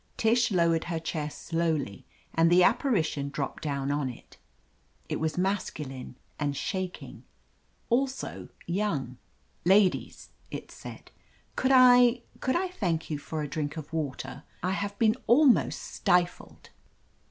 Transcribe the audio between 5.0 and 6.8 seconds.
It was masculine and